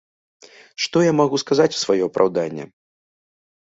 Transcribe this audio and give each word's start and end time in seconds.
Што 0.85 1.03
я 1.07 1.11
магу 1.19 1.39
сказаць 1.43 1.69
у 1.75 1.79
сваё 1.83 1.99
апраўданне? 2.09 2.63